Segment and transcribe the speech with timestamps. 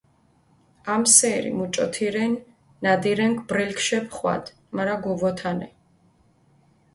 [0.93, 2.33] ამსერი მუჭოთირენ
[2.83, 5.67] ნადირენქ ბრელქ შეფხვადჷ, მარა გუვოთანე.